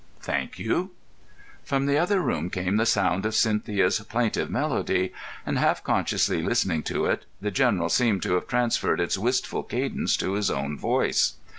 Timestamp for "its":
8.99-9.15